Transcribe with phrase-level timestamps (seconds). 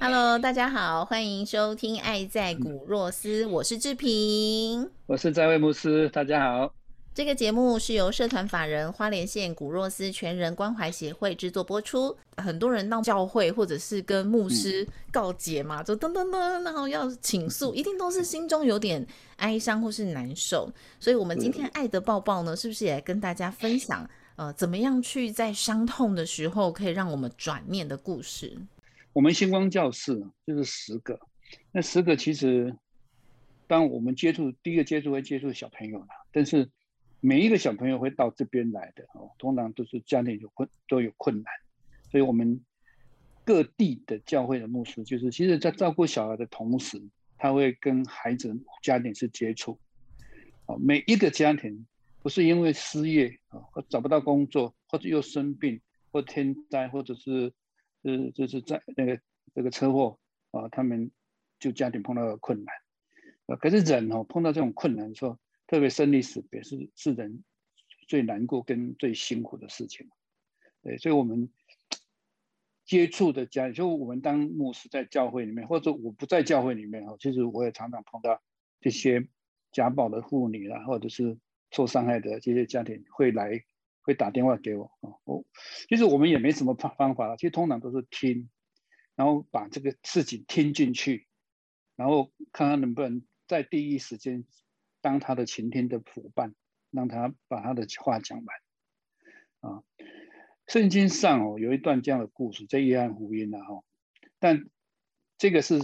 [0.00, 6.08] 大家好，欢迎收听《爱在古若斯》，我是志平，我是在位牧师。
[6.08, 6.72] 大家好，
[7.14, 12.16] 这个节目是由社团法人花莲县古若斯全人关怀协会制作播出。
[12.38, 20.72] 很多人到教会或者是跟牧师告解嘛，就噔噔噔，然后要倾诉，一定都是心中有点哀伤或是难受。
[20.98, 28.56] 所以，我们今天爱的抱抱呢，是不是也跟大家分享，呃，怎么样去在伤痛的时候可以让我们转念的故事？
[29.12, 31.18] 我们星光教室就是十个，
[31.72, 32.76] 那十个其实，
[33.66, 36.70] 当我们接触第一个接触会接触小朋友啦，但是
[37.18, 41.52] 每一个小朋友会到这边来的哦，通常都是家庭有困都有困难，
[42.08, 42.60] 所以我们
[43.44, 47.02] 各地的教会的牧师，就是其实在照顾小孩的同时，
[47.36, 49.76] 他会跟孩子家庭是接触，
[50.66, 51.84] 哦，每一个家庭
[52.22, 55.80] 不是因为失业啊，或找不到工作，或者又生病，
[56.12, 57.52] 或天灾，或者是。
[58.02, 59.20] 是就是在那个
[59.54, 60.18] 这个车祸
[60.50, 61.10] 啊，他们
[61.58, 62.74] 就家庭碰到了困难，
[63.46, 67.44] 啊，可是人哦碰到这种困难，说特别生离死别是是人
[68.08, 70.08] 最难过跟最辛苦的事情，
[70.82, 71.50] 对，所以我们
[72.84, 78.42] 接触的家，就我们当牧师在教会里面，或者我不在教会里面哦，其实我也常常碰到
[78.80, 79.28] 这些
[79.72, 81.38] 家暴的妇女啊，或者是
[81.70, 83.64] 受伤害的这些家庭会来。
[84.02, 85.44] 会打电话给我啊，我
[85.88, 88.48] 其实我们也没什么方方法了其实通常都是听，
[89.14, 91.26] 然后把这个事情听进去，
[91.96, 94.44] 然后看看能不能在第一时间
[95.00, 96.54] 当他的倾听的伙伴，
[96.90, 98.56] 让他把他的话讲完
[99.60, 99.82] 啊。
[100.66, 103.84] 圣经上哦有一段这样的故事，在约翰福音啊哈，
[104.38, 104.66] 但
[105.36, 105.74] 这个是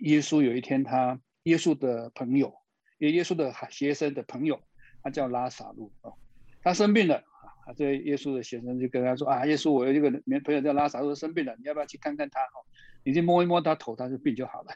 [0.00, 2.54] 耶稣有一天他耶稣的朋友，
[2.98, 4.60] 也耶稣的学生的朋友，
[5.02, 6.18] 他叫拉萨路哦，
[6.60, 7.24] 他生病了。
[7.64, 10.10] 啊，这耶稣的学生就跟他说啊，耶稣，我有一个
[10.44, 12.40] 朋友叫拉萨路生病了，你要不要去看看他？
[12.40, 12.60] 哈，
[13.04, 14.72] 你去摸一摸他头，他就病就好了。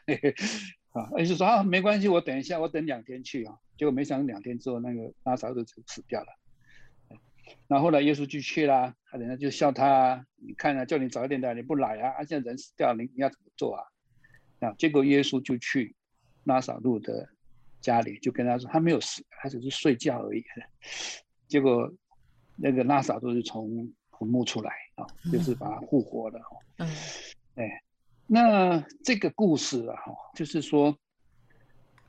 [0.93, 3.57] 啊，耶稣说啊，没关系，我等一下，我等两天去啊。
[3.77, 6.27] 结果没想到两天之后，那个拉萨路就死掉了。
[7.67, 13.83] 然后后来耶稣就去啦，他人家就笑他，你看啊，叫你早一点来，你不来啊，啊，现在人死掉了，你你要怎么做啊？
[14.61, 15.93] 啊，结果耶稣就去
[16.45, 17.27] 拉萨路的
[17.81, 20.41] 家里，就跟他说，他没有死，他只是睡觉而已。
[21.49, 21.91] 结果。
[22.57, 26.57] 那个拉萨都是从坟墓出来啊，就是把他复活的哈。
[26.77, 26.89] 嗯，
[27.55, 27.83] 哎，
[28.25, 30.97] 那这个故事啊，哈，就是说，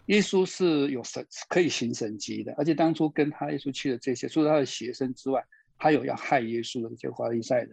[0.06, 5.44] 耶稣是有神可以行神迹的，而且当初跟他耶稣去的这些，除了他的学生之外，
[5.76, 7.70] 还有要害耶稣的这些法利赛人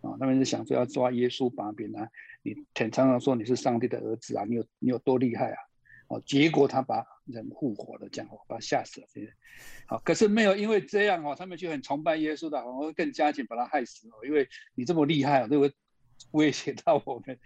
[0.00, 2.08] 啊，他们是想说要抓耶稣把柄啊，
[2.42, 5.58] 你常常说你是上帝的儿子啊，你有你有多厉害啊？
[6.08, 9.06] 哦，结果他把人复活了，这样我，把他吓死了。
[9.12, 9.32] 这些，
[9.86, 14.24] 好，可是没有因为这样哦，他们就很崇拜耶稣的，反而更加紧把他害死哦。
[14.24, 15.72] 因为你这么厉害哦，就会
[16.32, 17.38] 威胁到我们，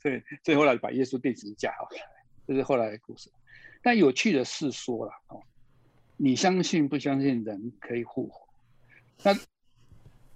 [0.00, 1.96] 所以最后来把耶稣弟子架好了。
[2.46, 3.30] 这是后来的故事。
[3.82, 5.42] 但有趣的是说了哦，
[6.16, 8.48] 你相信不相信人可以复活？
[9.22, 9.38] 那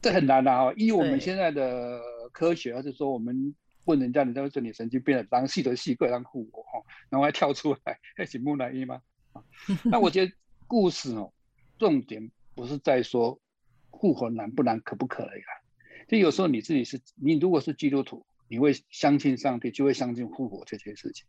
[0.01, 2.01] 这很难的哦，以我们现在的
[2.33, 3.55] 科学，还是说我们。
[3.85, 9.03] 问人家，人家会说你神经病了，当细的细个当护我哈，然后还跳出来，还请木乃伊吗？
[9.85, 10.33] 那我觉得
[10.67, 11.33] 故事哦，
[11.79, 13.41] 重点不是在说
[13.91, 15.53] 复活难不难，可不可以啊？
[16.09, 21.27] 就有时候你自己是，你如果是基督徒，你会相信上帝，就会相信复活这件事情，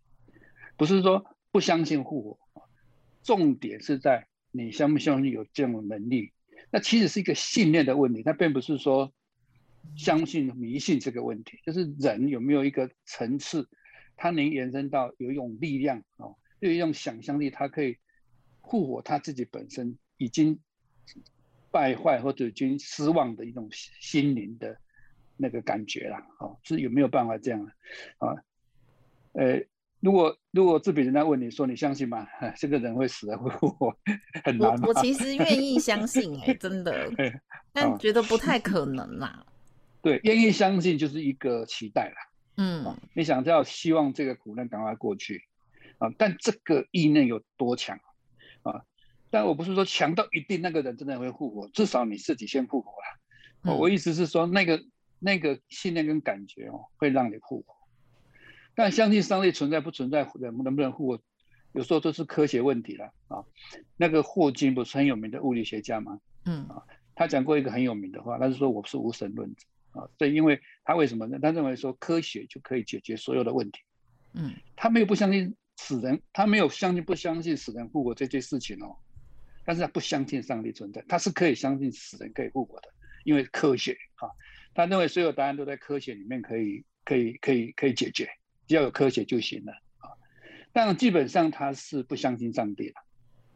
[0.77, 2.39] 不是说不相信复活
[3.23, 6.31] 重点是在你相不相信有这种能力。
[6.71, 9.13] 那其实是一个信念的问题，它并不是说。
[9.95, 13.67] 相信迷信这个问题，就是人有没有一个层次，
[14.15, 17.97] 他能延伸到有一种力量哦，有一种想象力，他可以
[18.63, 20.59] 复活他自己本身已经
[21.71, 24.77] 败坏或者已经失望的一种心灵的
[25.37, 27.65] 那个感觉了哦，是有没有办法这样
[28.19, 28.35] 啊？
[29.33, 29.61] 呃，
[29.99, 32.25] 如果如果这边人家问你说你相信吗？
[32.55, 33.93] 这个人会死会复活，
[34.43, 34.81] 很难。
[34.81, 37.11] 我我其实愿意相信，哎，真的，
[37.73, 39.45] 但觉得不太可能啦。
[40.05, 42.15] 对，愿意相信就是一个期待啦。
[42.57, 45.41] 嗯，你想要希望这个苦难赶快过去
[45.97, 46.13] 啊？
[46.15, 47.99] 但这个意念有多强
[48.61, 48.85] 啊？
[49.31, 53.75] 但我不是说强到一定那个人真的会复活，至少你自己先复活了。
[53.75, 54.79] 我意思是说，那个
[55.17, 57.75] 那个信念跟感觉哦，会让你复活。
[58.75, 61.19] 但相信上帝存在不存在，能能不能复活，
[61.71, 63.43] 有时候都是科学问题了啊。
[63.97, 66.19] 那个霍金不是很有名的物理学家吗？
[66.45, 66.83] 嗯啊，
[67.15, 70.07] 他讲过一个很有名的话，他是说我是无神论者啊。
[70.17, 71.39] 对，因为他为什么呢？
[71.41, 73.79] 他认为说科学就可以解决所有的问题。
[74.33, 78.95] 嗯，他没有不相信死人，他没有相信不相信死人复活这件事情哦。
[79.67, 82.89] 但是他不相信上帝存在，他是可以相信死人可以复活的，
[83.23, 84.29] 因为科学啊，
[84.75, 88.29] 他认为所有答案都在科学里面可以可以可以可以解决，
[88.67, 90.13] 只要有科学就行了啊。
[90.71, 92.93] 但基本上他是不相信上帝的，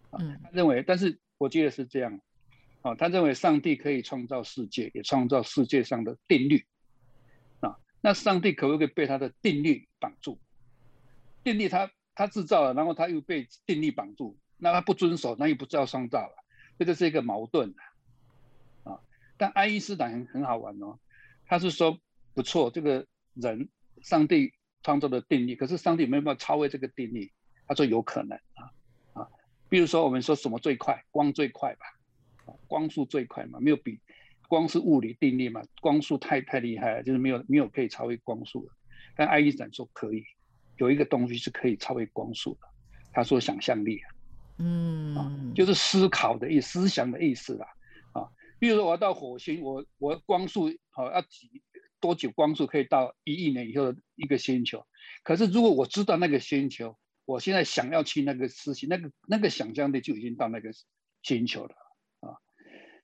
[0.09, 2.19] 啊，他认为，但是我记得是这样，
[2.81, 6.65] 啊，他认为上帝可以创造世界，也创造世界上的定律，
[7.59, 10.39] 啊，那上帝可不可以被他的定律绑住？
[11.43, 14.37] 定律他他制造了，然后他又被定律绑住。
[14.61, 16.35] 那他不遵守，那又不叫创造了，
[16.77, 17.73] 这就是一个矛盾
[18.83, 18.99] 啊。
[19.37, 20.99] 但爱因斯坦很很好玩哦，
[21.45, 21.97] 他是说
[22.33, 23.69] 不错，这个人
[24.01, 24.53] 上帝
[24.83, 27.31] 创造的定律，可是上帝没有办法超越这个定律。
[27.67, 28.71] 他说有可能啊
[29.13, 29.29] 啊，
[29.69, 31.85] 比如说我们说什么最快，光最快吧，
[32.69, 33.99] 光速最快嘛，没有比
[34.47, 38.71] 光是物理定律嘛，光速太太厉害了，就是没有没有可以超越光速的。
[39.17, 40.23] 但爱因斯坦说可以，
[40.77, 42.67] 有一个东西是可以超越光速的，
[43.11, 44.07] 他说想象力啊。
[44.59, 47.67] 嗯，就是思考的意思想的意思啦，
[48.13, 48.27] 啊，
[48.59, 51.61] 比如说我要到火星，我我光速好要几
[51.99, 54.85] 多久光速可以到一亿年以后的一个星球？
[55.23, 60.71] 可是如果我知道那个星球，我现在想要去那个事情，那个那个想象力就已经到那个
[61.23, 61.83] 星球了啊，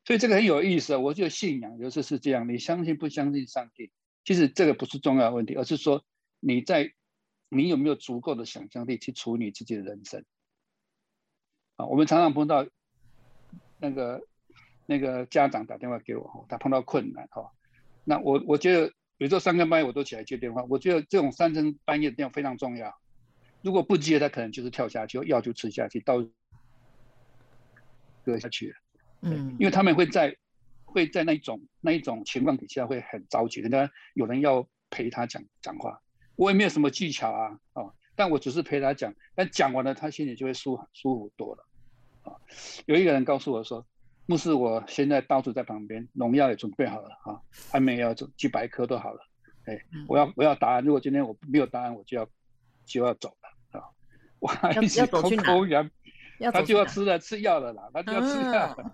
[0.05, 0.99] 所以这个很有意思啊。
[0.99, 3.91] 我觉得信仰有时是这样，你相信不相信上帝，
[4.23, 6.05] 其实这个不是重要的问题，而是说
[6.39, 6.93] 你在
[7.49, 10.23] 你有没有足够的想象力去处理自己的人生。
[11.75, 12.65] 啊，我们常常碰到
[13.79, 14.25] 那个
[14.85, 17.51] 那个家长打电话给我，他碰到困难哈。
[18.03, 18.87] 那我我觉得，
[19.17, 22.95] 比如说三更半夜我都起来接电话，我觉得这种三更半夜的电话非常重要。
[23.61, 26.23] 如果不接，他可能就是跳下去，药就吃下去，到
[28.23, 28.75] 割下去了。
[29.25, 30.35] 嗯，因为他们会在
[30.85, 36.01] 会在那一种那一种情况底下会很着急，人家有人要陪他讲讲话，
[36.35, 37.93] 我也没有什么技巧啊，哦。
[38.17, 41.65] 但我只是陪他讲，但讲完了，他心里就会舒舒服多了，
[42.23, 42.31] 啊，
[42.85, 43.85] 有一个人告诉我说，
[44.25, 47.41] 牧师，我现在到处在旁边，农药也准备好了，啊，
[47.73, 49.19] 安眠药几几百颗都好了，
[49.65, 49.77] 哎，
[50.07, 52.25] 我要我要答案，如果今天我没有答案，我就要
[52.85, 53.83] 就要走了，啊，
[54.39, 55.91] 我还一直口口痒，
[56.53, 58.91] 他就要吃了吃药了啦，他就要吃药，哦，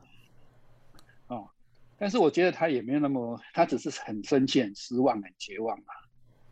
[2.01, 5.85] 但是我觉得他也没有那么，他只是很生气、很失望、很绝望嘛，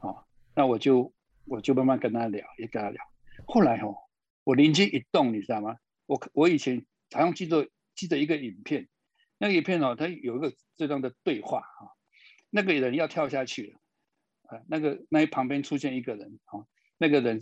[0.02, 0.24] 哦，
[0.54, 1.12] 那我就。
[1.52, 3.04] 我就慢慢跟他聊，也跟他聊。
[3.48, 3.96] 后来哦，
[4.44, 5.78] 我灵机一动，你知道吗？
[6.06, 8.88] 我我以前好像记得记得一个影片，
[9.40, 11.98] 那个影片哦，它有一个这样的对话啊。
[12.52, 13.80] 那个人要跳下去了，
[14.44, 16.68] 啊，那个那旁边出现一个人啊，
[17.00, 17.40] 那个人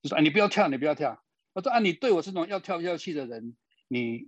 [0.00, 3.54] 就说：“啊，你不要跳，你不要跳。”我说：“啊，你对我这种要跳下去的人，
[3.88, 4.26] 你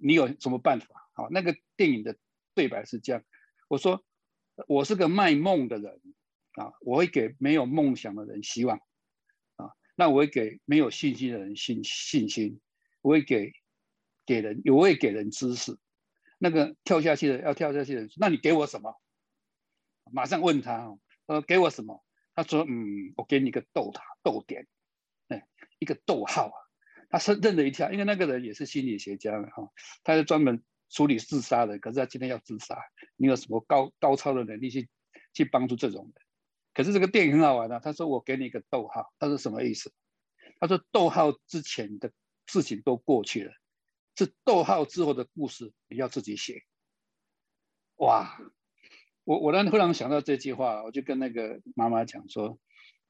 [0.00, 2.16] 你有什么办法？”好，那个电影的
[2.54, 3.22] 对白是这样，
[3.68, 4.04] 我说
[4.68, 6.00] ：“我是个卖梦的人。”
[6.54, 8.78] 啊，我会给没有梦想的人希望，
[9.56, 12.60] 啊，那我会给没有信心的人信信心，
[13.02, 13.52] 我会给
[14.24, 15.76] 给人，我会给人知识。
[16.38, 18.94] 那个跳下去的要跳下去的人，那你给我什么？
[20.12, 20.96] 马上问他，
[21.26, 22.04] 呃，给我什么？
[22.36, 24.68] 他说，嗯，我给你个逗他逗点，
[25.26, 25.48] 哎，
[25.80, 26.56] 一个逗号啊。
[27.10, 29.72] 他是愣了一跳，因为那个人也是心理学家哈，
[30.04, 30.62] 他是专门
[30.94, 32.78] 处理自杀的，可是他今天要自杀，
[33.16, 34.88] 你有什么高高超的能力去
[35.32, 36.14] 去帮助这种人？
[36.72, 39.92] 可是这个电影很好玩的，他说我给你一个逗号，他说什么意思？
[40.60, 42.12] 他说逗号之前的
[42.46, 43.52] 事情都过去了，
[44.16, 46.62] 是逗号之后的故事你要自己写。
[47.96, 48.38] 哇，
[49.24, 52.56] 我我然突然想到这句话，我就跟那个妈妈讲说，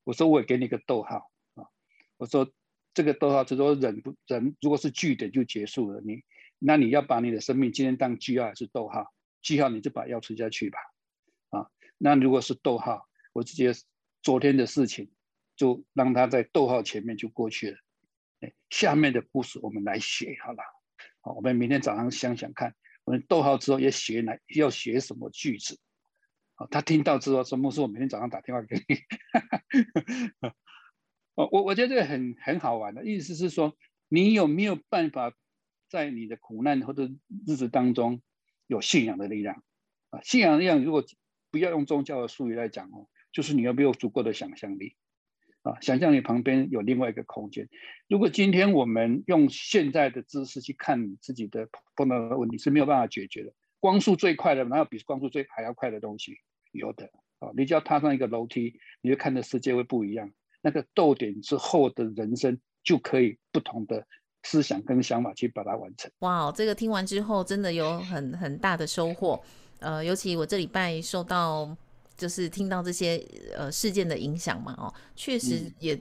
[0.04, 1.68] 我说我也给你一个逗号啊，
[2.16, 2.50] 我说
[2.94, 6.22] 这个逗号就说人不人如果是句点就结束了，你
[6.66, 9.12] 那你要把你的生命今天当句号还是逗号？
[9.42, 10.78] 句号你就把药吃下去吧，
[11.50, 11.68] 啊，
[11.98, 13.06] 那如果是逗号。
[13.34, 13.72] 我直接
[14.22, 15.10] 昨天的事情，
[15.56, 17.76] 就让他在逗号前面就过去了。
[18.42, 20.62] 哎，下面的故事我们来写好了。
[21.20, 25.76] 好，我们明天早上想想看，我们逗号之后要写哪，要写什么句子。
[26.54, 28.96] 好，他听到之后说：“牧师，我明天早上打电话给你。
[31.34, 35.34] ”哦，我我觉得这个很很好玩的意思是说，你有没有办法
[35.88, 37.10] 在你的苦难或者
[37.46, 38.22] 日子当中
[38.66, 39.62] 有信仰的力量
[40.10, 40.20] 啊？
[40.22, 41.04] 信仰的力量，如果
[41.50, 44.96] 不要用宗教的术语来讲哦，就是你有没有足够的想象力
[45.62, 45.80] 啊？
[45.80, 47.68] 想象你旁边有另外一个空间。
[48.08, 53.52] 如果今天我们用现在的知识去看你自己的碰到的问题是没有办法解决的。
[53.78, 56.38] 光速最快的，哪有比光速最还要快的东西？
[56.72, 60.32] 有的啊，你只要踏上一个楼梯，你就看的世界会不一样。
[60.60, 64.06] 那个逗点之后的人生，就可以不同的
[64.44, 66.10] 思想跟想法去把它完成。
[66.20, 69.42] 哇，这个听完之后真的有很很大的收获。
[69.80, 71.68] 呃，尤其我这礼拜受到
[72.16, 73.22] 就是听到这些
[73.56, 76.00] 呃事件的影响嘛，哦，确实也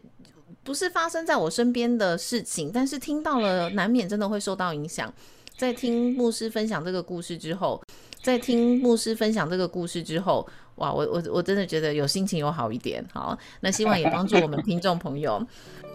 [0.63, 5.11] 不是发生在我身边的事情，但是听到了，难免真的会受到影响。
[5.57, 7.81] 在听牧师分享这个故事之后，
[8.21, 13.03] 在听牧师分享这个故事之后，哇，我我我真的觉得有心情有好一点。
[13.11, 15.45] 好，那希望也帮助我们听众朋友。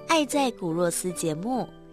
[0.08, 1.68] 爱在古若斯节目